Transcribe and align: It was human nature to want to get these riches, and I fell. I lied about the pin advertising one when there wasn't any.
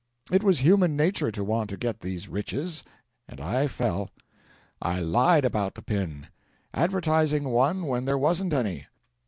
It 0.31 0.41
was 0.41 0.61
human 0.61 0.95
nature 0.97 1.29
to 1.29 1.43
want 1.43 1.69
to 1.69 1.77
get 1.77 1.99
these 1.99 2.27
riches, 2.27 2.83
and 3.27 3.39
I 3.39 3.67
fell. 3.67 4.09
I 4.81 4.99
lied 4.99 5.45
about 5.45 5.75
the 5.75 5.83
pin 5.83 6.25
advertising 6.73 7.43
one 7.49 7.85
when 7.85 8.05
there 8.05 8.17
wasn't 8.17 8.53
any. 8.53 8.87